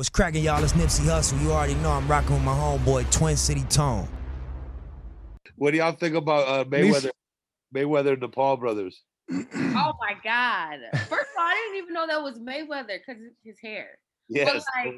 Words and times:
What's 0.00 0.08
cracking, 0.08 0.42
y'all? 0.42 0.64
It's 0.64 0.72
Nipsey 0.72 1.04
Hussle. 1.04 1.38
You 1.42 1.52
already 1.52 1.74
know 1.74 1.90
I'm 1.90 2.08
rocking 2.08 2.32
with 2.32 2.42
my 2.42 2.54
homeboy, 2.54 3.12
Twin 3.12 3.36
City 3.36 3.64
Tone. 3.64 4.08
What 5.56 5.72
do 5.72 5.76
y'all 5.76 5.92
think 5.92 6.14
about 6.14 6.48
uh, 6.48 6.64
Mayweather, 6.64 7.10
Mayweather 7.76 8.14
and 8.14 8.22
the 8.22 8.28
Paul 8.28 8.56
brothers? 8.56 9.02
oh 9.30 9.44
my 10.00 10.14
god! 10.24 10.78
First 10.94 11.12
of 11.12 11.38
all, 11.38 11.44
I 11.44 11.54
didn't 11.66 11.82
even 11.82 11.92
know 11.92 12.06
that 12.06 12.22
was 12.22 12.38
Mayweather 12.38 12.98
because 13.06 13.20
his 13.44 13.58
hair. 13.62 13.88
Yes, 14.30 14.64
But 14.74 14.94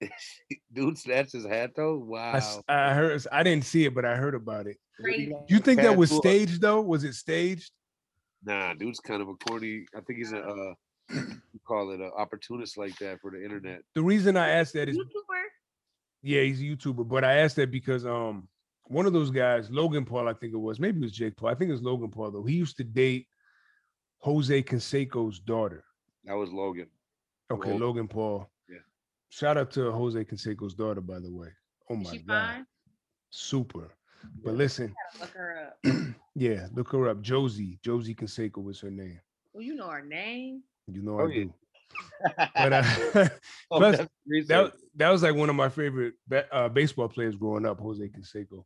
like, 0.00 0.10
dude 0.72 0.98
snatched 0.98 1.34
his 1.34 1.46
hat 1.46 1.74
though. 1.76 1.98
Wow. 1.98 2.40
I 2.66 2.94
heard. 2.94 3.24
I 3.30 3.44
didn't 3.44 3.66
see 3.66 3.84
it, 3.84 3.94
but 3.94 4.04
I 4.04 4.16
heard 4.16 4.34
about 4.34 4.66
it. 4.66 4.78
crazy. 5.00 5.32
You 5.48 5.60
think 5.60 5.80
that 5.82 5.96
was 5.96 6.10
staged 6.10 6.60
though? 6.60 6.80
Was 6.80 7.04
it 7.04 7.14
staged? 7.14 7.70
Nah, 8.44 8.74
dude's 8.74 8.98
kind 8.98 9.22
of 9.22 9.28
a 9.28 9.34
corny. 9.34 9.86
I 9.96 10.00
think 10.00 10.18
he's 10.18 10.32
a 10.32 10.40
uh, 10.40 10.74
you 11.10 11.40
call 11.68 11.90
it 11.92 12.00
an 12.00 12.10
opportunist 12.16 12.78
like 12.78 12.96
that 12.98 13.20
for 13.20 13.30
the 13.30 13.44
internet. 13.44 13.80
The 13.94 14.02
reason 14.02 14.36
I 14.36 14.48
asked 14.50 14.72
that 14.74 14.88
is 14.88 14.96
YouTuber. 14.96 15.42
yeah, 16.22 16.40
he's 16.42 16.60
a 16.60 16.64
YouTuber, 16.64 17.06
but 17.06 17.22
I 17.24 17.34
asked 17.40 17.56
that 17.56 17.70
because 17.70 18.04
um 18.06 18.48
one 18.84 19.04
of 19.04 19.12
those 19.12 19.30
guys, 19.30 19.70
Logan 19.70 20.06
Paul, 20.06 20.28
I 20.28 20.32
think 20.32 20.54
it 20.54 20.56
was, 20.58 20.80
maybe 20.80 20.98
it 20.98 21.02
was 21.02 21.12
Jake 21.12 21.36
Paul. 21.36 21.50
I 21.50 21.54
think 21.54 21.68
it 21.68 21.72
was 21.72 21.82
Logan 21.82 22.10
Paul 22.10 22.30
though. 22.30 22.44
He 22.44 22.54
used 22.54 22.78
to 22.78 22.84
date 22.84 23.26
Jose 24.20 24.62
Canseco's 24.62 25.38
daughter. 25.40 25.84
That 26.24 26.34
was 26.36 26.50
Logan. 26.50 26.88
Okay, 27.50 27.68
Logan. 27.72 27.80
Logan 27.86 28.08
Paul. 28.08 28.50
Yeah. 28.68 28.78
Shout 29.28 29.56
out 29.58 29.70
to 29.72 29.90
Jose 29.92 30.24
Canseco's 30.24 30.74
daughter, 30.74 31.00
by 31.02 31.18
the 31.18 31.30
way. 31.30 31.48
Oh 31.90 32.00
Is 32.00 32.04
my 32.06 32.12
she 32.12 32.18
god, 32.18 32.54
fine? 32.54 32.66
super. 33.30 33.94
But 34.44 34.54
listen, 34.54 34.94
Gotta 35.18 35.24
look 35.24 35.34
her 35.36 35.68
up. 35.68 36.14
yeah, 36.34 36.66
look 36.74 36.90
her 36.92 37.08
up. 37.08 37.20
Josie, 37.22 37.78
Josie 37.84 38.14
Canseco 38.14 38.62
was 38.62 38.80
her 38.80 38.90
name. 38.90 39.20
Well, 39.52 39.62
you 39.62 39.74
know 39.76 39.88
her 39.88 40.04
name. 40.04 40.62
You 40.90 41.02
know 41.02 41.20
Oh, 41.20 41.26
I 41.26 41.32
yeah. 41.32 41.44
do. 41.44 41.54
But 42.54 42.72
uh, 42.72 42.82
Oh, 43.70 43.78
Plus, 43.78 43.98
that 44.46 44.72
that 44.96 45.10
was 45.10 45.22
like 45.22 45.34
one 45.34 45.50
of 45.50 45.56
my 45.56 45.68
favorite 45.68 46.14
uh, 46.50 46.68
baseball 46.68 47.08
players 47.08 47.36
growing 47.36 47.66
up, 47.66 47.78
Jose 47.80 48.08
Canseco. 48.08 48.64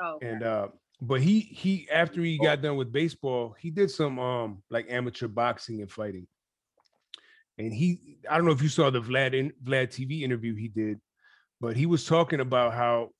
Oh, 0.00 0.14
okay. 0.14 0.28
And 0.28 0.42
uh, 0.42 0.68
but 1.00 1.20
he 1.20 1.40
he 1.40 1.88
after 1.90 2.20
he 2.22 2.38
got 2.38 2.62
done 2.62 2.76
with 2.76 2.92
baseball, 2.92 3.56
he 3.58 3.70
did 3.70 3.90
some 3.90 4.18
um 4.18 4.62
like 4.70 4.86
amateur 4.88 5.28
boxing 5.28 5.80
and 5.80 5.90
fighting. 5.90 6.26
And 7.58 7.72
he, 7.74 8.18
I 8.30 8.36
don't 8.36 8.46
know 8.46 8.52
if 8.52 8.62
you 8.62 8.68
saw 8.68 8.88
the 8.88 9.00
Vlad 9.00 9.34
in, 9.34 9.52
Vlad 9.64 9.88
TV 9.88 10.22
interview 10.22 10.54
he 10.54 10.68
did, 10.68 11.00
but 11.60 11.76
he 11.76 11.86
was 11.86 12.04
talking 12.06 12.38
about 12.38 12.72
how 12.72 13.10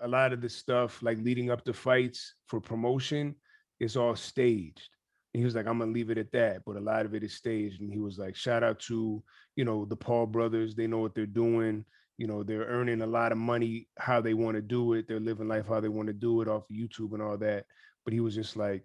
a 0.00 0.08
lot 0.08 0.32
of 0.32 0.40
the 0.40 0.48
stuff 0.48 1.02
like 1.02 1.18
leading 1.18 1.50
up 1.50 1.62
to 1.66 1.74
fights 1.74 2.34
for 2.46 2.58
promotion 2.58 3.34
is 3.80 3.96
all 3.96 4.16
staged. 4.16 4.88
And 5.34 5.40
he 5.40 5.44
was 5.44 5.54
like, 5.54 5.66
I'm 5.66 5.78
gonna 5.78 5.92
leave 5.92 6.10
it 6.10 6.18
at 6.18 6.32
that, 6.32 6.62
but 6.66 6.76
a 6.76 6.80
lot 6.80 7.06
of 7.06 7.14
it 7.14 7.22
is 7.24 7.34
staged. 7.34 7.80
And 7.80 7.92
he 7.92 7.98
was 7.98 8.18
like, 8.18 8.36
shout 8.36 8.62
out 8.62 8.80
to 8.80 9.22
you 9.56 9.64
know 9.64 9.84
the 9.84 9.96
Paul 9.96 10.26
brothers, 10.26 10.74
they 10.74 10.86
know 10.86 10.98
what 10.98 11.14
they're 11.14 11.26
doing. 11.26 11.84
You 12.18 12.26
know, 12.26 12.42
they're 12.42 12.66
earning 12.66 13.00
a 13.02 13.06
lot 13.06 13.32
of 13.32 13.38
money 13.38 13.88
how 13.98 14.20
they 14.20 14.34
want 14.34 14.56
to 14.56 14.62
do 14.62 14.92
it. 14.92 15.08
They're 15.08 15.18
living 15.18 15.48
life 15.48 15.66
how 15.68 15.80
they 15.80 15.88
want 15.88 16.08
to 16.08 16.12
do 16.12 16.40
it 16.42 16.48
off 16.48 16.64
of 16.70 16.76
YouTube 16.76 17.14
and 17.14 17.22
all 17.22 17.36
that. 17.38 17.64
But 18.04 18.12
he 18.12 18.20
was 18.20 18.34
just 18.34 18.56
like, 18.56 18.84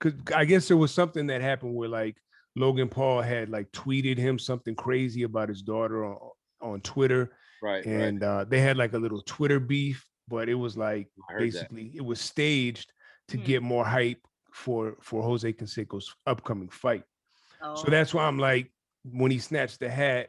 because 0.00 0.18
I 0.34 0.44
guess 0.46 0.66
there 0.68 0.76
was 0.76 0.92
something 0.92 1.26
that 1.28 1.42
happened 1.42 1.74
where 1.74 1.88
like 1.88 2.16
Logan 2.56 2.88
Paul 2.88 3.20
had 3.20 3.50
like 3.50 3.70
tweeted 3.72 4.18
him 4.18 4.38
something 4.38 4.74
crazy 4.74 5.22
about 5.22 5.48
his 5.48 5.62
daughter 5.62 6.04
on, 6.04 6.18
on 6.60 6.80
Twitter, 6.80 7.32
right, 7.62 7.84
right. 7.84 7.86
and 7.86 8.22
uh, 8.22 8.44
they 8.44 8.60
had 8.60 8.76
like 8.76 8.94
a 8.94 8.98
little 8.98 9.22
Twitter 9.22 9.60
beef. 9.60 10.04
But 10.28 10.48
it 10.48 10.54
was 10.54 10.76
like 10.76 11.08
I 11.28 11.34
heard 11.34 11.42
that. 11.42 11.68
basically 11.70 11.92
it 11.94 12.04
was 12.04 12.20
staged 12.20 12.92
to 13.28 13.36
Hmm. 13.36 13.44
get 13.44 13.62
more 13.62 13.84
hype 13.84 14.26
for 14.52 14.96
for 15.00 15.22
Jose 15.22 15.52
Canseco's 15.52 16.14
upcoming 16.26 16.68
fight. 16.68 17.04
oh, 17.62 17.74
So 17.76 17.90
that's 17.90 18.12
why 18.14 18.24
I'm 18.24 18.38
like, 18.38 18.70
when 19.04 19.30
he 19.30 19.38
snatched 19.38 19.80
the 19.80 19.88
hat, 19.90 20.28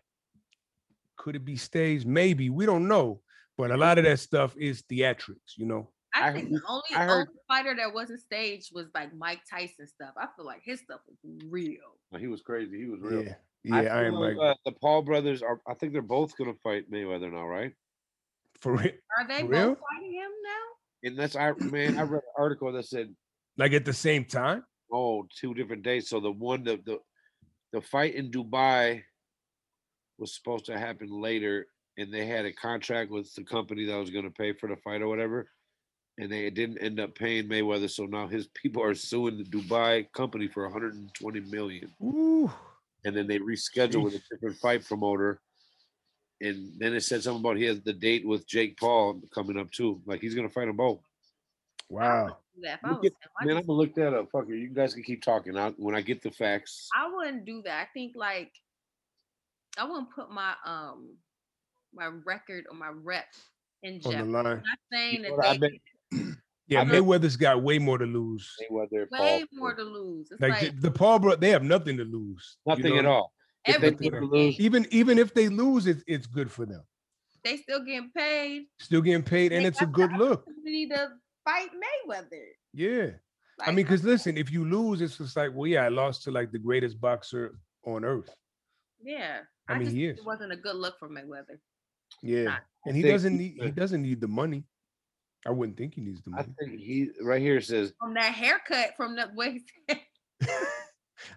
could 1.17 1.35
it 1.35 1.45
be 1.45 1.55
staged? 1.57 2.07
Maybe 2.07 2.49
we 2.49 2.65
don't 2.65 2.87
know. 2.87 3.21
But 3.57 3.69
a 3.71 3.77
lot 3.77 3.99
of 3.99 4.05
that 4.05 4.19
stuff 4.19 4.55
is 4.57 4.81
theatrics, 4.83 5.57
you 5.57 5.67
know. 5.67 5.89
I, 6.15 6.29
I 6.29 6.33
think 6.33 6.49
heard- 6.49 6.53
the 6.53 6.61
only, 6.67 6.83
heard- 6.93 7.11
only 7.11 7.27
fighter 7.47 7.75
that 7.77 7.93
wasn't 7.93 8.19
staged 8.21 8.71
was 8.73 8.87
like 8.95 9.13
Mike 9.15 9.41
Tyson 9.49 9.87
stuff. 9.87 10.13
I 10.17 10.27
feel 10.35 10.45
like 10.45 10.61
his 10.63 10.79
stuff 10.79 11.01
was 11.07 11.17
real. 11.47 11.97
He 12.17 12.27
was 12.27 12.41
crazy. 12.41 12.77
He 12.79 12.85
was 12.85 12.99
real. 13.01 13.23
Yeah, 13.23 13.35
yeah, 13.63 13.75
I, 13.75 13.81
feel 13.83 13.91
am 14.07 14.13
like, 14.15 14.35
like 14.37 14.51
uh, 14.51 14.55
the 14.65 14.71
Paul 14.73 15.01
brothers 15.03 15.41
are. 15.43 15.59
I 15.67 15.73
think 15.75 15.93
they're 15.93 16.01
both 16.01 16.35
gonna 16.37 16.53
fight 16.63 16.89
Mayweather 16.91 17.31
now, 17.31 17.45
right? 17.47 17.73
for 18.59 18.73
real. 18.73 18.91
Are 19.19 19.27
they 19.27 19.41
For 19.41 19.47
both 19.47 19.51
real? 19.51 19.77
fighting 19.91 20.13
him 20.13 20.31
now? 20.43 21.09
And 21.09 21.17
that's 21.17 21.35
I 21.35 21.51
man. 21.59 21.97
I 21.99 22.03
read 22.03 22.21
an 22.23 22.33
article 22.37 22.71
that 22.71 22.85
said 22.85 23.13
Like 23.57 23.73
at 23.73 23.85
the 23.85 23.93
same 23.93 24.25
time. 24.25 24.63
oh 24.91 25.27
two 25.39 25.53
different 25.53 25.83
days. 25.83 26.09
So 26.09 26.19
the 26.19 26.31
one 26.31 26.63
the 26.63 26.79
the 26.85 26.99
the 27.71 27.81
fight 27.81 28.15
in 28.15 28.31
Dubai 28.31 29.03
was 30.17 30.35
supposed 30.35 30.65
to 30.65 30.77
happen 30.77 31.09
later, 31.09 31.67
and 31.97 32.13
they 32.13 32.25
had 32.25 32.45
a 32.45 32.53
contract 32.53 33.09
with 33.11 33.33
the 33.35 33.43
company 33.43 33.85
that 33.85 33.97
was 33.97 34.11
going 34.11 34.25
to 34.25 34.31
pay 34.31 34.53
for 34.53 34.69
the 34.69 34.75
fight 34.77 35.01
or 35.01 35.07
whatever, 35.07 35.47
and 36.19 36.31
they 36.31 36.49
didn't 36.49 36.77
end 36.77 36.99
up 36.99 37.15
paying 37.15 37.47
Mayweather. 37.47 37.89
So 37.89 38.05
now 38.05 38.27
his 38.27 38.47
people 38.53 38.83
are 38.83 38.93
suing 38.95 39.37
the 39.37 39.43
Dubai 39.43 40.11
company 40.13 40.47
for 40.47 40.63
120 40.63 41.39
million, 41.41 41.91
Ooh, 42.01 42.51
and 43.03 43.15
then 43.15 43.27
they 43.27 43.39
reschedule 43.39 44.03
with 44.03 44.15
a 44.15 44.21
different 44.31 44.57
fight 44.57 44.85
promoter. 44.85 45.41
And 46.41 46.73
then 46.77 46.93
it 46.93 47.01
said 47.01 47.23
something 47.23 47.39
about 47.39 47.57
he 47.57 47.65
has 47.65 47.81
the 47.81 47.93
date 47.93 48.27
with 48.27 48.45
Jake 48.47 48.77
Paul 48.77 49.21
coming 49.33 49.57
up 49.57 49.71
too. 49.71 50.01
Like 50.05 50.21
he's 50.21 50.35
gonna 50.35 50.49
fight 50.49 50.65
them 50.67 50.77
both. 50.77 50.99
Wow. 51.93 52.37
Do 52.55 52.61
that. 52.63 52.79
If 52.79 52.85
I, 52.85 52.89
Look 52.91 53.01
was 53.03 53.11
at- 53.11 53.11
him, 53.13 53.29
I, 53.39 53.45
Man, 53.45 53.57
I'm 53.57 53.65
gonna 53.65 53.79
look 53.79 53.93
that 53.95 54.13
up. 54.13 54.29
Fuck 54.31 54.49
it. 54.49 54.57
You 54.57 54.69
guys 54.69 54.93
can 54.93 55.03
keep 55.03 55.23
talking. 55.23 55.57
I, 55.57 55.69
when 55.71 55.95
I 55.95 56.01
get 56.01 56.21
the 56.21 56.31
facts. 56.31 56.87
I 56.95 57.09
wouldn't 57.13 57.45
do 57.45 57.61
that. 57.63 57.81
I 57.81 57.87
think 57.93 58.13
like 58.15 58.51
I 59.77 59.85
wouldn't 59.85 60.09
put 60.13 60.29
my 60.31 60.53
um 60.65 61.15
my 61.93 62.07
record 62.25 62.65
or 62.69 62.75
my 62.77 62.89
rep 62.89 63.25
in 63.83 63.95
On 63.95 63.99
jeopardy. 64.01 64.17
the 64.17 64.23
I'm 64.23 64.31
line. 64.31 64.43
not 64.43 64.63
saying 64.91 65.15
You 65.15 65.21
that 65.23 65.31
what 65.37 65.45
I 65.45 65.53
they 65.57 65.57
bet 66.11 66.21
Yeah, 66.67 66.81
I 66.81 66.85
bet- 66.85 66.93
Mayweather's 67.03 67.35
got 67.35 67.61
way 67.61 67.77
more 67.77 67.97
to 67.97 68.05
lose. 68.05 68.49
Mayweather, 68.71 69.09
way 69.11 69.17
Paul, 69.17 69.41
more 69.51 69.75
to 69.75 69.83
lose. 69.83 70.29
It's 70.31 70.39
Like, 70.41 70.51
like, 70.61 70.75
the, 70.75 70.81
the 70.83 70.91
Paul 70.91 71.19
bro, 71.19 71.35
they 71.35 71.49
have 71.49 71.61
nothing 71.63 71.97
to 71.97 72.05
lose. 72.05 72.57
you 72.65 72.75
nothing 72.75 72.93
know? 72.93 72.99
at 72.99 73.05
all. 73.05 73.33
Everything. 73.65 74.11
to 74.11 74.19
to 74.21 74.25
lose- 74.25 74.59
Even 74.59 74.87
even 74.91 75.17
if 75.19 75.33
they 75.33 75.49
lose, 75.49 75.87
it's 75.87 76.03
it's 76.07 76.25
good 76.27 76.49
for 76.51 76.65
them. 76.65 76.81
They 77.43 77.57
still 77.57 77.83
getting 77.83 78.09
paid. 78.15 78.63
Still 78.79 79.01
getting 79.01 79.23
paid, 79.23 79.51
and 79.51 79.63
They 79.65 79.67
it's 79.67 79.81
a 79.81 79.85
good 79.85 80.13
look. 80.13 80.45
to 80.45 80.51
fight 81.45 81.69
Mayweather. 81.71 82.45
Yeah. 82.73 83.11
I 83.61 83.67
mean, 83.71 83.85
because 83.85 84.03
listen, 84.03 84.37
if 84.37 84.51
you 84.51 84.65
lose, 84.65 84.99
it's 85.01 85.17
just 85.17 85.35
like, 85.37 85.51
well, 85.53 85.67
yeah, 85.67 85.83
I 85.83 85.89
lost 85.89 86.23
to 86.23 86.31
like 86.31 86.51
the 86.51 86.57
greatest 86.59 86.99
boxer 86.99 87.55
on 87.85 88.03
earth. 88.03 88.29
yeah, 89.03 89.41
I 89.67 89.73
I, 89.73 89.77
mean, 89.77 89.85
just 89.85 89.95
he 89.95 90.05
is. 90.07 90.17
it 90.19 90.25
wasn't 90.25 90.51
a 90.53 90.57
good 90.57 90.75
look 90.75 90.97
for 90.99 91.07
Mayweather. 91.09 91.59
Yeah, 92.21 92.43
not- 92.45 92.61
and 92.85 92.95
he 92.95 93.01
doesn't 93.03 93.37
need 93.37 93.57
he 93.61 93.71
doesn't 93.71 94.01
need 94.01 94.21
the 94.21 94.27
money. 94.27 94.63
I 95.45 95.51
wouldn't 95.51 95.77
think 95.77 95.93
he 95.95 96.01
needs 96.01 96.21
the 96.23 96.31
I 96.31 96.35
money. 96.37 96.53
think 96.59 96.79
he 96.79 97.09
right 97.21 97.41
here 97.41 97.59
says 97.61 97.93
From 97.99 98.13
that 98.15 98.33
haircut, 98.33 98.91
from 98.97 99.15
the 99.15 99.29
way 99.35 99.51
he 99.53 99.61
said, 99.89 99.99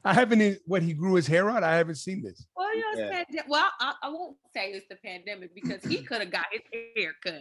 I 0.04 0.14
haven't 0.14 0.58
what 0.66 0.82
he 0.82 0.92
grew 0.94 1.14
his 1.14 1.26
hair 1.26 1.50
out. 1.50 1.62
I 1.64 1.76
haven't 1.76 1.96
seen 1.96 2.22
this. 2.22 2.46
well, 2.56 2.74
you 2.74 2.80
know, 2.96 3.02
Yeah. 3.04 3.24
pande- 3.24 3.48
well, 3.48 3.68
I, 3.80 3.94
I 4.02 4.08
won't 4.08 4.36
say 4.54 4.70
it's 4.72 4.86
the 4.88 4.96
pandemic 4.96 5.54
because 5.54 5.84
he 5.84 6.02
could 6.08 6.20
have 6.20 6.30
got 6.30 6.46
his 6.52 6.62
hair 6.96 7.12
cut. 7.22 7.34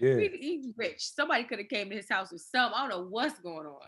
Yeah, 0.00 0.16
He, 0.18 0.28
he's 0.40 0.72
rich. 0.76 1.00
Somebody 1.00 1.44
could 1.44 1.58
have 1.58 1.68
came 1.68 1.88
to 1.90 1.96
his 1.96 2.08
house 2.08 2.32
with 2.32 2.42
some. 2.42 2.72
I 2.74 2.80
don't 2.80 2.90
know 2.90 3.06
what's 3.08 3.38
going 3.40 3.66
on 3.66 3.78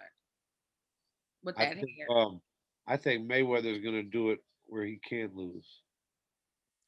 with 1.42 1.58
I 1.58 1.66
that 1.66 1.74
think, 1.76 1.90
hair. 1.98 2.16
um 2.16 2.40
I 2.86 2.96
think 2.96 3.28
Mayweather's 3.30 3.82
gonna 3.84 4.02
do 4.02 4.30
it 4.30 4.38
where 4.66 4.84
he 4.84 4.98
can't 5.08 5.34
lose. 5.34 5.66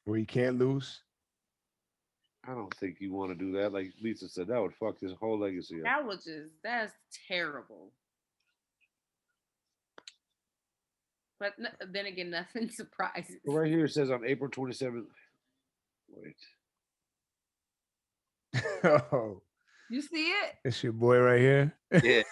where 0.05 0.17
he 0.17 0.25
can't 0.25 0.57
lose. 0.57 1.01
I 2.47 2.53
don't 2.53 2.73
think 2.75 2.97
you 2.99 3.11
want 3.13 3.31
to 3.31 3.35
do 3.45 3.51
that. 3.59 3.73
Like 3.73 3.91
Lisa 4.01 4.29
said, 4.29 4.47
that 4.47 4.61
would 4.61 4.73
fuck 4.73 4.99
his 4.99 5.11
whole 5.19 5.37
legacy 5.39 5.77
up. 5.79 5.83
That 5.83 6.05
was 6.05 6.23
just 6.23 6.51
that's 6.63 6.93
terrible. 7.27 7.91
But 11.39 11.53
n- 11.59 11.91
then 11.91 12.05
again, 12.05 12.29
nothing 12.31 12.69
surprises. 12.69 13.37
Right 13.45 13.69
here 13.71 13.85
it 13.85 13.91
says 13.91 14.09
on 14.09 14.25
April 14.25 14.49
27th. 14.49 15.05
Wait. 16.09 16.35
Oh, 18.83 19.41
You 19.89 20.01
see 20.01 20.29
it? 20.29 20.55
it's 20.65 20.83
your 20.83 20.93
boy 20.93 21.17
right 21.19 21.39
here. 21.39 21.73
Yeah. 22.03 22.23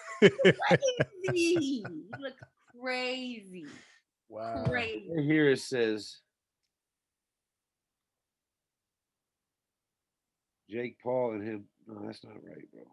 Crazy. 1.28 1.84
You 1.84 1.84
look 2.20 2.34
crazy. 2.80 3.66
wow. 4.30 4.64
Crazy. 4.68 5.08
Right 5.16 5.24
here 5.26 5.50
it 5.52 5.60
says 5.60 6.18
Jake 10.70 10.98
Paul 11.02 11.34
and 11.34 11.44
him. 11.44 11.66
No, 11.88 12.06
that's 12.06 12.24
not 12.24 12.34
right, 12.44 12.70
bro. 12.74 12.84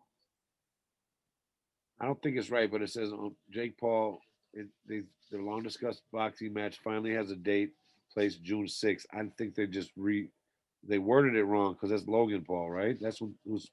I 2.00 2.06
don't 2.06 2.20
think 2.22 2.36
it's 2.36 2.50
right, 2.50 2.70
but 2.70 2.82
it 2.82 2.90
says 2.90 3.12
on 3.12 3.34
Jake 3.50 3.78
Paul. 3.78 4.18
It, 4.52 4.68
they, 4.88 5.02
their 5.30 5.42
long 5.42 5.62
discussed 5.62 6.02
boxing 6.12 6.52
match 6.52 6.78
finally 6.84 7.12
has 7.14 7.30
a 7.30 7.36
date, 7.36 7.70
placed 8.12 8.42
June 8.42 8.66
6th. 8.66 9.04
I 9.12 9.22
think 9.36 9.54
they 9.54 9.66
just 9.66 9.90
re 9.96 10.28
they 10.88 10.98
worded 10.98 11.34
it 11.36 11.44
wrong 11.44 11.72
because 11.74 11.90
that's 11.90 12.06
Logan 12.06 12.44
Paul, 12.44 12.70
right? 12.70 12.96
That's 13.00 13.20
what 13.20 13.30
was. 13.44 13.70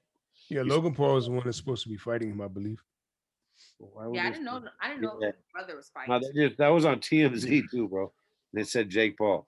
Yeah, 0.49 0.63
Logan 0.63 0.93
Paul 0.93 1.17
is 1.17 1.25
the 1.25 1.31
one 1.31 1.43
that's 1.45 1.57
supposed 1.57 1.83
to 1.83 1.89
be 1.89 1.97
fighting 1.97 2.31
him, 2.31 2.41
I 2.41 2.47
believe. 2.47 2.81
Why 3.77 4.09
Yeah, 4.13 4.27
I 4.27 4.29
didn't 4.31 4.45
know. 4.45 4.59
say- 4.61 4.67
I 4.81 4.87
didn't 4.89 5.01
know 5.01 5.17
Yeah. 5.21 5.27
his 5.27 5.35
brother 5.53 5.75
was 5.75 5.91
No, 5.95 6.01
fighting. 6.05 6.31
they 6.35 6.47
just, 6.47 6.57
that 6.57 6.69
was 6.69 6.85
on 6.85 6.99
TMZ 6.99 7.63
too, 7.71 7.87
bro. 7.87 8.11
They 8.53 8.63
said 8.63 8.89
Jake 8.89 9.17
Paul. 9.17 9.47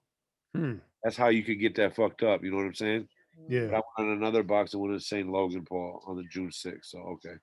Hmm. 0.55 0.75
That's 1.03 1.17
how 1.17 1.27
you 1.29 1.43
could 1.43 1.59
get 1.59 1.75
that 1.75 1.95
fucked 1.95 2.23
up. 2.23 2.43
You 2.43 2.51
know 2.51 2.57
what 2.57 2.65
I'm 2.67 2.73
saying? 2.75 3.07
But 3.37 3.51
Yeah. 3.51 3.61
I 3.67 3.71
went 3.71 3.83
on 3.97 4.09
another 4.09 4.43
boxing 4.43 4.79
one 4.79 4.93
in 4.93 4.99
St. 4.99 5.27
Logan 5.27 5.65
Paul 5.65 6.03
on 6.05 6.15
the 6.17 6.23
June 6.23 6.51
6th. 6.51 6.85
So 6.91 6.99
okay. 6.99 7.35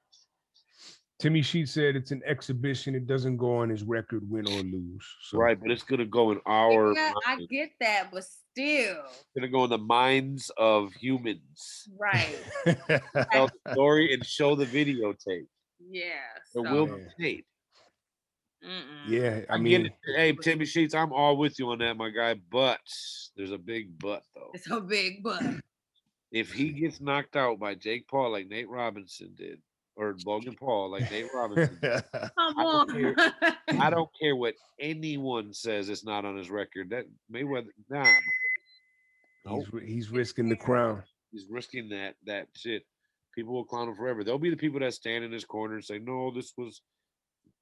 Timmy 1.20 1.42
Sheet 1.42 1.68
said 1.68 1.96
it's 1.96 2.12
an 2.12 2.22
exhibition. 2.24 2.94
It 2.94 3.06
doesn't 3.06 3.36
go 3.36 3.56
on 3.58 3.68
his 3.68 3.82
record, 3.82 4.28
win 4.30 4.46
or 4.46 4.62
lose. 4.62 5.04
So 5.22 5.36
Right, 5.36 5.60
but 5.60 5.70
it's 5.70 5.82
gonna 5.82 6.06
go 6.06 6.30
in 6.30 6.40
our 6.46 6.94
Yeah, 6.94 7.12
I 7.26 7.44
get 7.50 7.72
that, 7.80 8.08
but 8.10 8.24
still, 8.24 9.02
It's 9.04 9.28
gonna 9.36 9.48
go 9.48 9.64
in 9.64 9.70
the 9.70 9.78
minds 9.78 10.50
of 10.56 10.92
humans. 10.94 11.88
right? 11.98 12.38
Tell 13.32 13.48
the 13.48 13.72
story 13.72 14.14
and 14.14 14.24
show 14.24 14.54
the 14.54 14.64
videotape. 14.64 15.46
Yeah. 15.78 16.10
There 16.54 16.64
so, 16.64 16.72
will 16.72 16.86
be 16.86 17.04
tape. 17.20 17.46
mm-mm. 18.64 19.08
yeah, 19.08 19.40
I 19.50 19.54
I, 19.54 19.58
mean, 19.58 19.82
get 19.82 19.92
it. 19.92 20.16
Hey, 20.16 20.32
Timmy 20.32 20.64
Sheets, 20.64 20.94
I'm 20.94 21.12
all 21.12 21.36
with 21.36 21.58
you 21.58 21.70
on 21.70 21.78
that, 21.78 21.98
my 21.98 22.08
guy. 22.08 22.34
But 22.50 22.80
there's 23.36 23.52
a 23.52 23.58
big 23.58 23.98
but 23.98 24.22
though. 24.34 24.50
It's 24.54 24.70
a 24.70 24.80
big 24.80 25.22
but. 25.22 25.42
If 26.32 26.52
he 26.52 26.70
gets 26.70 27.00
knocked 27.00 27.36
out 27.36 27.58
by 27.58 27.74
Jake 27.74 28.06
Paul 28.08 28.32
like 28.32 28.46
Nate 28.48 28.68
Robinson 28.68 29.34
did, 29.36 29.60
or 30.00 30.16
Logan 30.24 30.56
Paul 30.58 30.90
like 30.90 31.10
Nate 31.10 31.28
Robinson, 31.34 31.78
Come 31.82 32.58
I 32.58 32.62
don't 32.62 33.18
on. 33.18 33.80
I 33.80 33.90
don't 33.90 34.08
care 34.20 34.34
what 34.34 34.54
anyone 34.80 35.52
says. 35.52 35.90
It's 35.90 36.04
not 36.04 36.24
on 36.24 36.36
his 36.36 36.50
record. 36.50 36.90
That 36.90 37.04
Mayweather, 37.32 37.68
nah, 37.90 38.06
he's 39.46 39.66
he's 39.84 40.10
risking 40.10 40.48
the 40.48 40.56
crown. 40.56 41.02
he's 41.30 41.46
risking 41.50 41.90
that 41.90 42.14
that 42.24 42.48
shit. 42.56 42.82
People 43.34 43.54
will 43.54 43.64
clown 43.64 43.88
him 43.88 43.94
forever. 43.94 44.24
There'll 44.24 44.40
be 44.40 44.50
the 44.50 44.56
people 44.56 44.80
that 44.80 44.94
stand 44.94 45.22
in 45.22 45.30
his 45.30 45.44
corner 45.44 45.74
and 45.74 45.84
say, 45.84 45.98
"No, 45.98 46.32
this 46.34 46.52
was, 46.56 46.80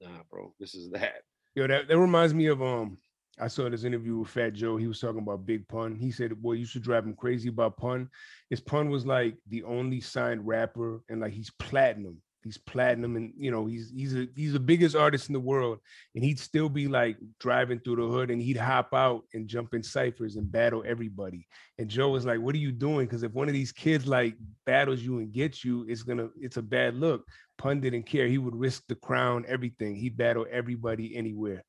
nah, 0.00 0.22
bro, 0.30 0.54
this 0.60 0.74
is 0.74 0.90
that." 0.92 1.22
Yo, 1.54 1.66
that, 1.66 1.88
that 1.88 1.98
reminds 1.98 2.32
me 2.34 2.46
of 2.46 2.62
um. 2.62 2.98
I 3.40 3.46
saw 3.46 3.68
this 3.68 3.84
interview 3.84 4.16
with 4.18 4.30
Fat 4.30 4.54
Joe. 4.54 4.76
He 4.76 4.88
was 4.88 4.98
talking 4.98 5.20
about 5.20 5.46
Big 5.46 5.68
Pun. 5.68 5.94
He 5.94 6.10
said, 6.10 6.40
"Boy, 6.40 6.54
you 6.54 6.64
should 6.64 6.82
drive 6.82 7.04
him 7.04 7.14
crazy 7.14 7.48
about 7.48 7.76
Pun. 7.76 8.08
His 8.50 8.60
Pun 8.60 8.90
was 8.90 9.06
like 9.06 9.36
the 9.48 9.62
only 9.64 10.00
signed 10.00 10.44
rapper, 10.46 11.02
and 11.08 11.20
like 11.20 11.32
he's 11.32 11.52
platinum. 11.58 12.20
He's 12.44 12.56
platinum, 12.56 13.16
and 13.16 13.32
you 13.36 13.50
know 13.50 13.66
he's 13.66 13.90
he's 13.90 14.14
a 14.14 14.28
he's 14.36 14.52
the 14.52 14.60
biggest 14.60 14.94
artist 14.94 15.28
in 15.28 15.32
the 15.32 15.40
world. 15.40 15.78
And 16.14 16.22
he'd 16.22 16.38
still 16.38 16.68
be 16.68 16.86
like 16.86 17.16
driving 17.40 17.80
through 17.80 17.96
the 17.96 18.06
hood, 18.06 18.30
and 18.30 18.40
he'd 18.40 18.56
hop 18.56 18.94
out 18.94 19.24
and 19.34 19.48
jump 19.48 19.74
in 19.74 19.82
ciphers 19.82 20.36
and 20.36 20.50
battle 20.50 20.84
everybody. 20.86 21.46
And 21.78 21.88
Joe 21.88 22.10
was 22.10 22.24
like, 22.24 22.40
"What 22.40 22.54
are 22.54 22.58
you 22.58 22.70
doing? 22.72 23.06
Because 23.06 23.24
if 23.24 23.32
one 23.32 23.48
of 23.48 23.54
these 23.54 23.72
kids 23.72 24.06
like 24.06 24.36
battles 24.66 25.00
you 25.02 25.18
and 25.18 25.32
gets 25.32 25.64
you, 25.64 25.84
it's 25.88 26.04
gonna 26.04 26.28
it's 26.40 26.56
a 26.58 26.62
bad 26.62 26.94
look." 26.94 27.26
Pun 27.58 27.80
didn't 27.80 28.04
care. 28.04 28.28
He 28.28 28.38
would 28.38 28.54
risk 28.54 28.84
the 28.88 28.94
crown, 28.94 29.44
everything. 29.48 29.96
He'd 29.96 30.16
battle 30.16 30.46
everybody 30.48 31.16
anywhere. 31.16 31.64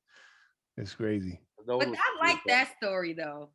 That's 0.76 0.94
crazy. 0.94 1.40
But 1.66 1.88
I 1.88 2.16
like 2.20 2.38
that 2.46 2.72
story 2.76 3.12
though. 3.12 3.50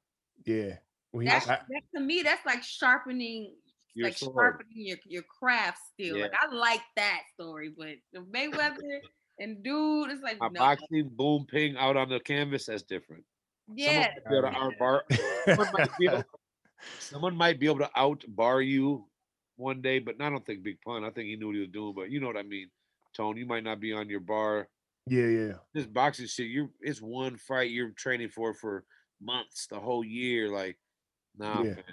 Yeah. 0.45 0.77
Well, 1.13 1.25
That's 1.25 1.47
I- 1.47 1.61
that, 1.69 1.81
to 1.95 2.01
me, 2.01 2.23
that's 2.23 2.45
like 2.45 2.61
sharpening, 2.61 3.55
Your 3.95 4.07
like 4.09 4.17
sword. 4.17 4.35
sharpening 4.35 4.87
your, 4.87 4.97
your 5.05 5.23
craft 5.23 5.79
still. 5.93 6.17
Yeah. 6.17 6.23
Like 6.23 6.33
I 6.41 6.53
like 6.53 6.81
that 6.97 7.21
story, 7.33 7.71
but 7.75 7.95
the 8.13 8.19
Mayweather 8.19 8.99
and 9.39 9.63
dude, 9.63 10.11
it's 10.11 10.21
like 10.21 10.37
A 10.41 10.49
no, 10.51 10.59
boxing 10.59 11.09
boom 11.13 11.45
ping 11.49 11.77
out 11.77 11.97
on 11.97 12.09
the 12.09 12.19
canvas, 12.19 12.65
that's 12.65 12.83
different. 12.83 13.23
yeah, 13.73 14.11
Someone 14.29 14.35
might 14.35 14.39
be 14.39 14.47
able 14.47 14.49
to 14.49 14.57
outbar, 14.57 15.03
someone, 15.45 15.69
might 15.73 15.97
be 15.97 16.05
able, 16.07 16.23
someone 16.99 17.35
might 17.35 17.59
be 17.59 17.65
able 17.67 17.79
to 17.79 17.89
outbar 17.95 18.61
you 18.61 19.05
one 19.55 19.81
day, 19.81 19.99
but 19.99 20.15
I 20.21 20.29
don't 20.29 20.45
think 20.45 20.63
Big 20.63 20.77
Pun. 20.85 21.03
I 21.05 21.09
think 21.09 21.27
he 21.27 21.35
knew 21.37 21.47
what 21.47 21.55
he 21.55 21.61
was 21.61 21.69
doing, 21.69 21.93
but 21.95 22.11
you 22.11 22.19
know 22.19 22.27
what 22.27 22.37
I 22.37 22.43
mean. 22.43 22.69
Tone, 23.15 23.37
you 23.37 23.45
might 23.45 23.63
not 23.63 23.79
be 23.79 23.93
on 23.93 24.09
your 24.09 24.19
bar. 24.19 24.67
yeah, 25.07 25.27
yeah. 25.27 25.53
This 25.73 25.85
boxing 25.85 26.27
shit, 26.27 26.47
you're 26.47 26.69
it's 26.81 27.01
one 27.01 27.37
fight 27.37 27.71
you're 27.71 27.91
training 27.91 28.27
for 28.29 28.53
for 28.53 28.83
months, 29.21 29.67
the 29.67 29.79
whole 29.79 30.03
year. 30.03 30.49
Like, 30.49 30.77
nah, 31.37 31.63
Yeah. 31.63 31.75
fam. 31.75 31.83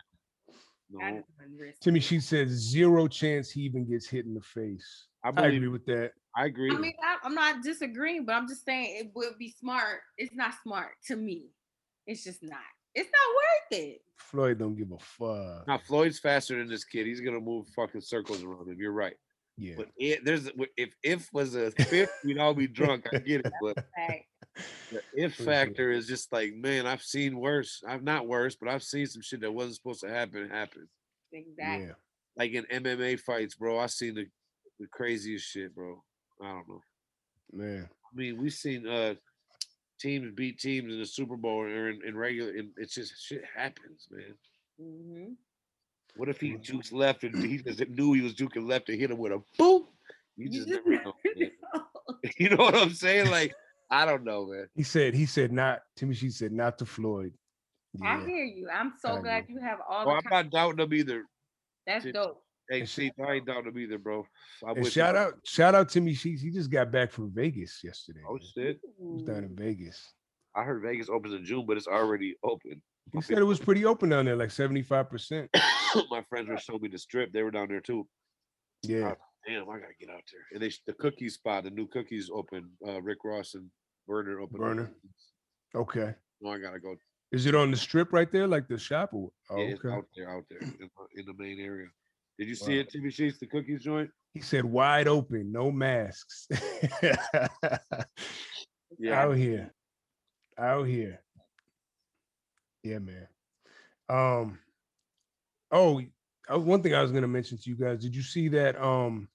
I 1.01 1.11
no. 1.11 1.17
just 1.19 1.29
wouldn't 1.39 1.61
risk 1.61 1.81
Timmy, 1.81 2.01
she 2.01 2.21
says 2.21 2.49
zero 2.51 3.07
chance 3.09 3.51
he 3.51 3.63
even 3.63 3.89
gets 3.89 4.07
hit 4.09 4.25
in 4.27 4.35
the 4.35 4.41
face. 4.41 5.07
I 5.25 5.29
I 5.29 5.31
believe. 5.31 5.55
agree 5.55 5.69
with 5.69 5.87
that. 5.87 6.13
I 6.37 6.47
agree. 6.47 6.71
I 6.75 6.79
mean, 6.79 6.95
I, 7.03 7.17
I'm 7.25 7.35
not 7.35 7.63
disagreeing, 7.63 8.25
but 8.25 8.35
I'm 8.35 8.49
just 8.49 8.65
saying 8.65 8.97
it 8.99 9.13
would 9.15 9.39
be 9.39 9.55
smart. 9.61 10.01
It's 10.19 10.35
not 10.35 10.55
smart 10.63 10.93
to 11.07 11.17
me. 11.17 11.51
It's 12.07 12.25
just 12.25 12.43
not. 12.43 12.59
It's 12.95 13.09
not 13.09 13.79
worth 13.79 13.81
it. 13.81 14.01
Floyd 14.17 14.59
don't 14.59 14.75
give 14.77 14.91
a 14.93 14.99
fuck. 14.99 15.67
now 15.67 15.79
Floyd's 15.79 16.19
faster 16.19 16.57
than 16.59 16.69
this 16.69 16.85
kid. 16.85 17.07
He's 17.07 17.21
gonna 17.21 17.41
move 17.41 17.67
fucking 17.69 18.01
circles 18.01 18.43
around 18.43 18.69
him. 18.69 18.77
You're 18.79 18.93
right. 18.93 19.15
Yeah. 19.59 19.75
But 19.77 19.89
it, 19.97 20.25
there's 20.25 20.49
if 20.77 20.95
if 21.03 21.29
was 21.33 21.55
a 21.55 21.71
fifth, 21.71 22.13
we'd 22.25 22.39
all 22.39 22.55
be 22.55 22.67
drunk. 22.67 23.07
I 23.13 23.19
get 23.19 23.45
it, 23.45 23.53
but 23.63 23.77
Like, 23.97 24.27
the 24.91 25.03
if 25.15 25.35
factor 25.37 25.91
is 25.91 26.07
just 26.07 26.33
like, 26.33 26.55
man, 26.55 26.87
I've 26.87 27.03
seen 27.03 27.39
worse. 27.39 27.83
I've 27.87 28.03
not 28.03 28.27
worse, 28.27 28.57
but 28.57 28.69
I've 28.69 28.83
seen 28.83 29.07
some 29.07 29.23
shit 29.23 29.41
that 29.41 29.53
wasn't 29.53 29.77
supposed 29.77 30.01
to 30.01 30.09
happen 30.09 30.49
happen. 30.49 30.89
exactly. 31.33 31.87
Yeah. 31.87 31.93
Like 32.37 32.53
in 32.53 32.65
MMA 32.65 33.21
fights, 33.21 33.55
bro. 33.55 33.79
I 33.79 33.87
seen 33.87 34.15
the, 34.15 34.27
the 34.81 34.87
craziest 34.87 35.47
shit, 35.47 35.75
bro. 35.75 36.03
I 36.43 36.47
don't 36.47 36.69
know. 36.69 36.81
Man. 37.53 37.89
I 37.91 38.17
mean, 38.17 38.41
we've 38.41 38.53
seen 38.53 38.87
uh 38.87 39.15
teams 40.01 40.33
beat 40.35 40.59
teams 40.59 40.93
in 40.93 40.99
the 40.99 41.07
Super 41.07 41.37
Bowl 41.37 41.61
or 41.61 41.91
in, 41.91 42.01
in 42.07 42.17
regular. 42.17 42.51
And 42.53 42.71
it's 42.77 42.95
just 42.95 43.15
shit 43.23 43.45
happens, 43.55 44.09
man. 44.11 44.35
hmm 44.79 45.33
What 46.17 46.29
if 46.29 46.41
he 46.41 46.53
Mhm. 46.53 46.63
jukes 46.63 46.93
left 46.93 47.25
and 47.25 47.35
he 47.43 47.59
just 47.59 47.89
knew 47.89 48.13
he 48.13 48.21
was 48.21 48.35
juking 48.35 48.67
left 48.69 48.89
and 48.89 48.99
hit 49.01 49.11
him 49.11 49.19
with 49.19 49.33
a 49.33 49.43
boom? 49.59 49.87
You 50.37 50.49
just 50.51 50.69
never 50.69 50.91
know. 50.91 51.15
man. 51.25 51.51
You 52.39 52.51
know 52.51 52.57
what 52.57 52.75
I'm 52.77 52.93
saying? 52.95 53.31
Like, 53.31 53.53
I 53.91 54.05
don't 54.05 54.23
know, 54.25 54.47
man. 54.47 54.69
He 54.75 54.83
said, 54.83 55.15
he 55.15 55.27
said 55.27 55.53
not 55.53 55.81
Timmy, 55.97 56.15
she 56.15 56.31
said 56.31 56.53
not 56.53 56.79
to 56.79 56.87
Floyd. 56.87 57.33
I 58.03 58.21
hear 58.25 58.45
you. 58.45 58.69
I'm 58.73 58.95
so 59.01 59.17
I 59.17 59.21
glad 59.21 59.43
agree. 59.45 59.55
you 59.57 59.61
have 59.61 59.81
all 59.89 60.07
Well, 60.07 60.17
the. 60.23 60.29
I'm 60.29 60.45
not 60.45 60.51
doubting 60.51 60.77
them 60.77 60.95
either. 60.95 61.25
That's 61.87 62.05
Did- 62.05 62.15
dope. 62.15 62.43
Hey, 62.71 62.81
And 62.81 62.89
sh- 62.89 62.93
see, 62.93 63.13
I 63.27 63.33
ain't 63.35 63.47
doubting 63.47 63.65
them 63.73 63.79
either, 63.79 63.99
bro. 63.99 64.25
I'm 64.63 64.69
And 64.71 64.77
with 64.79 64.85
you. 64.87 64.91
shout 64.93 65.17
out, 65.17 65.35
shout 65.45 65.75
out 65.75 65.89
Timmy 65.91 66.15
Sheets. 66.15 66.41
He 66.41 66.51
just 66.51 66.71
got 66.71 66.93
back 66.93 67.11
from 67.11 67.31
Vegas 67.33 67.81
yesterday. 67.83 68.21
Oh 68.27 68.35
man. 68.35 68.43
shit! 68.55 68.81
He 68.99 69.05
was 69.05 69.23
down 69.25 69.45
in 69.45 69.55
Vegas. 69.57 70.15
I 70.55 70.63
heard 70.63 70.81
Vegas 70.83 71.09
opens 71.11 71.35
in 71.35 71.45
June, 71.45 71.67
but 71.67 71.77
it's 71.77 71.89
already 71.89 72.37
open. 72.45 72.81
He 73.13 73.21
said 73.21 73.39
it 73.39 73.45
was 73.45 73.59
pretty 73.59 73.85
open 73.85 74.09
down 74.09 74.25
there, 74.25 74.37
like 74.37 74.49
75%. 74.51 75.49
My 76.11 76.23
friends 76.29 76.49
were 76.49 76.57
showing 76.59 76.81
me 76.83 76.89
the 76.89 76.99
strip. 76.99 77.33
They 77.33 77.43
were 77.43 77.51
down 77.51 77.69
there 77.69 77.81
too. 77.81 78.07
Yeah. 78.83 79.15
Damn, 79.47 79.69
I 79.69 79.79
gotta 79.81 79.93
get 80.01 80.09
out 80.09 80.23
there. 80.33 80.41
And 80.53 80.63
they 80.63 80.73
the 80.87 80.93
cookie 80.95 81.29
spot, 81.29 81.65
the 81.65 81.71
new 81.71 81.87
cookies 81.89 82.31
open. 82.33 82.71
Uh, 82.87 83.03
Rick 83.03 83.19
Ross 83.25 83.55
and 83.55 83.69
Berner 84.07 84.41
open. 84.41 84.59
Berner. 84.59 84.93
Okay. 85.75 86.15
No, 86.41 86.51
I 86.51 86.59
gotta 86.59 86.79
go. 86.81 86.95
Is 87.33 87.47
it 87.47 87.55
on 87.55 87.71
the 87.71 87.77
strip 87.77 88.13
right 88.13 88.31
there, 88.31 88.47
like 88.47 88.69
the 88.69 88.79
shop? 88.79 89.11
Or, 89.13 89.31
oh, 89.51 89.57
Yeah, 89.57 89.65
it's 89.71 89.85
okay. 89.85 89.95
out 89.95 90.05
there, 90.17 90.31
out 90.31 90.45
there 90.49 90.59
in, 90.61 90.77
the- 90.79 91.21
in 91.21 91.27
the 91.27 91.35
main 91.43 91.59
area. 91.61 91.87
Did 92.39 92.49
you 92.49 92.57
Wow. 92.61 92.67
see 92.67 92.79
it, 92.79 92.91
TV 92.93 93.13
Sheets, 93.13 93.39
the 93.39 93.47
cookies 93.47 93.83
joint? 93.83 94.11
He 94.35 94.41
said 94.41 94.65
wide 94.65 95.09
open, 95.09 95.51
no 95.53 95.71
masks. 95.71 96.47
Yeah. 98.99 99.23
Out 99.25 99.37
here. 99.37 99.73
Out 100.59 100.87
here. 100.87 101.21
Yeah, 102.83 102.99
man. 102.99 103.29
Um 104.09 104.59
oh 105.71 106.03
uh, 106.53 106.59
one 106.59 106.83
thing 106.83 106.95
I 106.95 107.03
was 107.03 107.13
gonna 107.13 107.29
mention 107.29 107.59
to 107.59 107.71
you 107.71 107.77
guys. 107.77 108.01
Did 108.03 108.15
you 108.15 108.23
see 108.23 108.49
that 108.49 108.81
um 108.83 109.29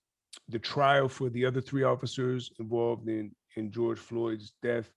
the 0.50 0.60
trial 0.60 1.08
for 1.10 1.30
the 1.30 1.46
other 1.46 1.62
three 1.62 1.84
officers 1.84 2.52
involved 2.60 3.08
in 3.08 3.32
in 3.56 3.72
George 3.72 4.00
Floyd's 4.00 4.54
death? 4.62 4.92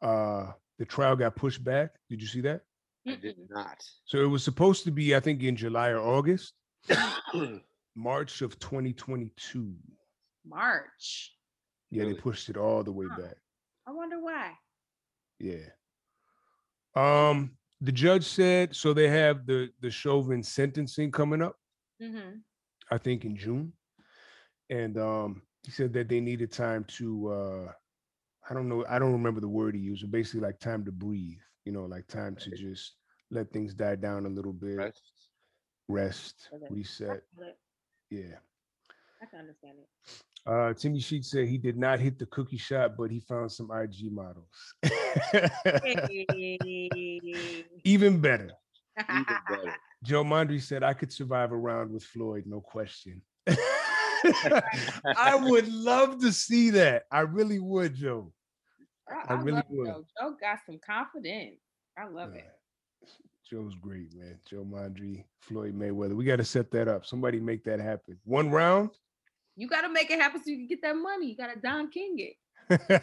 Uh 0.00 0.52
the 0.78 0.84
trial 0.86 1.14
got 1.16 1.36
pushed 1.36 1.62
back. 1.62 1.90
Did 2.08 2.20
you 2.20 2.26
see 2.26 2.40
that? 2.42 2.62
I 3.06 3.16
did 3.16 3.36
not. 3.50 3.84
So 4.04 4.18
it 4.18 4.26
was 4.26 4.42
supposed 4.44 4.84
to 4.84 4.90
be, 4.90 5.14
I 5.14 5.20
think, 5.20 5.42
in 5.42 5.56
July 5.56 5.88
or 5.90 5.98
August, 5.98 6.54
March 7.96 8.42
of 8.42 8.58
2022. 8.58 9.74
March. 10.46 11.32
Yeah, 11.90 12.04
they 12.04 12.14
pushed 12.14 12.48
it 12.48 12.56
all 12.56 12.82
the 12.84 12.92
way 12.92 13.06
Huh. 13.10 13.20
back. 13.22 13.34
I 13.86 13.90
wonder 13.92 14.20
why. 14.20 14.52
Yeah. 15.38 15.66
Um, 16.94 17.56
the 17.82 17.92
judge 17.92 18.24
said 18.24 18.76
so 18.76 18.94
they 18.94 19.08
have 19.08 19.46
the 19.46 19.70
the 19.80 19.90
Chauvin 19.90 20.42
sentencing 20.42 21.12
coming 21.12 21.42
up, 21.42 21.56
hmm 22.00 22.40
I 22.90 22.98
think 22.98 23.24
in 23.24 23.36
June. 23.36 23.72
And 24.70 24.98
um 24.98 25.42
he 25.64 25.70
said 25.72 25.92
that 25.94 26.08
they 26.08 26.20
needed 26.20 26.52
time 26.52 26.84
to 26.98 27.28
uh 27.30 27.72
I 28.50 28.54
don't 28.54 28.68
know, 28.68 28.84
I 28.88 28.98
don't 28.98 29.12
remember 29.12 29.40
the 29.40 29.48
word 29.48 29.74
he 29.74 29.80
used, 29.80 30.02
but 30.02 30.10
basically 30.12 30.40
like 30.40 30.58
time 30.60 30.84
to 30.86 30.92
breathe, 30.92 31.38
you 31.64 31.72
know, 31.72 31.84
like 31.84 32.06
time 32.08 32.36
to 32.36 32.50
just 32.50 32.96
let 33.30 33.52
things 33.52 33.74
die 33.74 33.96
down 33.96 34.26
a 34.26 34.30
little 34.30 34.52
bit, 34.52 34.76
Rest. 34.76 35.02
rest, 35.88 36.50
Okay. 36.54 36.66
reset. 36.70 37.22
Yeah. 38.10 38.38
I 39.22 39.26
can 39.26 39.40
understand 39.40 39.78
it. 39.78 39.88
Uh, 40.44 40.72
Timmy 40.74 40.98
Sheet 40.98 41.24
said 41.24 41.46
he 41.46 41.58
did 41.58 41.78
not 41.78 42.00
hit 42.00 42.18
the 42.18 42.26
cookie 42.26 42.56
shot, 42.56 42.96
but 42.96 43.10
he 43.10 43.20
found 43.20 43.52
some 43.52 43.70
IG 43.70 44.10
models. 44.10 44.48
Even 47.84 48.20
better. 48.20 48.50
Even 48.98 49.24
better. 49.48 49.74
Joe 50.04 50.24
Mondry 50.24 50.60
said 50.60 50.82
I 50.82 50.94
could 50.94 51.12
survive 51.12 51.52
a 51.52 51.56
round 51.56 51.92
with 51.92 52.02
Floyd, 52.02 52.44
no 52.46 52.60
question. 52.60 53.22
I 53.46 55.38
would 55.40 55.68
love 55.68 56.20
to 56.22 56.32
see 56.32 56.70
that. 56.70 57.04
I 57.10 57.20
really 57.20 57.60
would, 57.60 57.94
Joe. 57.94 58.32
I, 59.08 59.34
I 59.34 59.36
I 59.36 59.40
really 59.42 59.62
would. 59.68 59.86
Joe. 59.86 60.04
Joe 60.20 60.36
got 60.40 60.58
some 60.66 60.80
confidence. 60.84 61.60
I 61.96 62.08
love 62.08 62.34
it. 62.34 62.50
Joe's 63.48 63.74
great, 63.76 64.12
man. 64.14 64.38
Joe 64.48 64.64
Mondry, 64.64 65.24
Floyd 65.40 65.78
Mayweather. 65.78 66.16
We 66.16 66.24
got 66.24 66.36
to 66.36 66.44
set 66.44 66.70
that 66.72 66.88
up. 66.88 67.04
Somebody 67.04 67.38
make 67.38 67.64
that 67.64 67.80
happen. 67.80 68.18
One 68.24 68.50
round. 68.50 68.90
You 69.56 69.68
got 69.68 69.82
to 69.82 69.88
make 69.88 70.10
it 70.10 70.18
happen 70.20 70.42
so 70.42 70.50
you 70.50 70.56
can 70.58 70.66
get 70.66 70.82
that 70.82 70.96
money. 70.96 71.28
You 71.30 71.36
got 71.36 71.52
to 71.54 71.60
Don 71.60 71.88
King 71.90 72.16
it. 72.18 73.02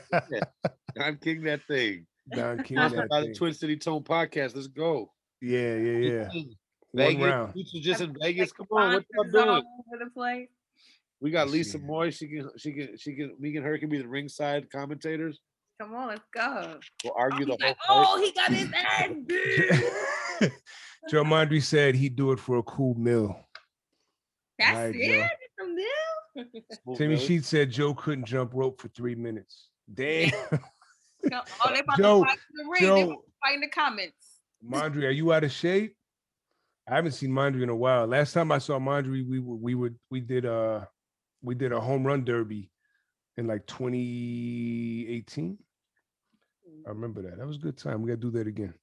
I'm 0.99 1.17
king 1.17 1.43
that 1.43 1.61
thing. 1.67 2.05
Don 2.31 2.63
King. 2.63 2.77
Sponsored 2.77 2.99
that 2.99 3.09
by 3.09 3.21
the. 3.21 3.33
Twin 3.33 3.53
City 3.53 3.77
Tone 3.77 4.03
podcast. 4.03 4.55
Let's 4.55 4.67
go. 4.67 5.11
Yeah, 5.41 5.75
yeah, 5.75 5.97
yeah. 6.11 6.29
King. 6.29 6.55
One 6.91 7.05
Vegas. 7.05 7.23
round. 7.23 7.53
You 7.55 7.65
should 7.65 7.83
just 7.83 8.01
in 8.01 8.15
Vegas. 8.21 8.51
Come 8.51 8.65
on, 8.71 8.93
what 8.93 9.05
y'all 9.13 9.23
sponsors 9.25 9.35
all 9.35 9.45
doing? 9.55 9.65
over 9.93 10.05
the 10.05 10.11
place. 10.11 10.49
We 11.21 11.31
got 11.31 11.49
Lisa 11.49 11.77
see. 11.77 11.83
Moy. 11.83 12.09
She 12.09 12.27
can, 12.27 12.49
she 12.57 12.71
can, 12.73 12.97
she 12.97 13.13
can. 13.15 13.35
Me 13.39 13.55
and 13.55 13.65
her 13.65 13.77
can 13.77 13.89
be 13.89 13.99
the 13.99 14.07
ringside 14.07 14.71
commentators. 14.71 15.39
Come 15.79 15.93
on, 15.93 16.07
let's 16.09 16.21
go. 16.33 16.77
We'll 17.03 17.13
Oh, 17.15 17.19
argue 17.19 17.45
he's 17.45 17.57
the 17.57 17.63
whole 17.63 17.69
like, 17.69 17.77
fight. 17.77 17.85
oh, 17.89 18.21
he 18.21 18.31
got 18.31 18.51
his 18.51 18.71
ass 18.73 19.09
beat. 20.41 20.51
Joe 21.09 21.23
Mondry 21.23 21.61
said 21.61 21.95
he'd 21.95 22.15
do 22.15 22.31
it 22.31 22.39
for 22.39 22.57
a 22.57 22.63
cool 22.63 22.95
meal. 22.95 23.47
That's 24.57 24.75
Alright, 24.77 24.95
it. 24.95 25.21
Joe. 25.21 25.27
From 25.57 25.75
them. 25.75 25.85
Smooth 25.85 26.18
Timmy 26.35 27.15
Billy. 27.15 27.17
Sheet 27.17 27.45
said 27.45 27.71
Joe 27.71 27.93
couldn't 27.93 28.25
jump 28.25 28.51
rope 28.53 28.79
for 28.81 28.87
three 28.89 29.15
minutes. 29.15 29.67
Damn. 29.93 30.31
No, 31.23 31.41
Oh, 31.65 31.73
they 31.73 31.79
about 31.81 31.97
Joe- 31.97 32.23
to 32.23 32.29
fight 32.29 32.37
in 32.37 32.57
the 32.65 32.69
ring. 32.71 32.81
They 32.81 32.87
about 33.01 33.09
Joe, 33.09 33.15
to 33.15 33.21
fight 33.43 33.55
in 33.55 33.59
the 33.61 33.67
comments. 33.67 34.39
Mondry, 34.65 35.03
are 35.05 35.09
you 35.11 35.33
out 35.33 35.43
of 35.43 35.51
shape? 35.51 35.95
I 36.87 36.95
haven't 36.95 37.11
seen 37.11 37.29
Mondry 37.29 37.61
in 37.61 37.67
a 37.69 37.75
while. 37.75 38.07
Last 38.07 38.31
time 38.31 38.53
I 38.53 38.57
saw 38.59 38.79
Mondry, 38.79 39.27
we 39.27 39.39
were 39.39 39.55
we 39.57 39.75
would 39.75 39.95
we 40.09 40.21
did 40.21 40.45
uh 40.45 40.85
we 41.41 41.55
did 41.55 41.73
a 41.73 41.79
home 41.79 42.05
run 42.07 42.23
derby 42.23 42.71
in 43.35 43.47
like 43.47 43.65
2018. 43.67 45.57
I 46.85 46.89
remember 46.89 47.21
that. 47.23 47.37
That 47.37 47.47
was 47.47 47.57
a 47.57 47.59
good 47.59 47.77
time. 47.77 48.01
We 48.01 48.07
gotta 48.09 48.21
do 48.21 48.31
that 48.31 48.47
again. 48.47 48.73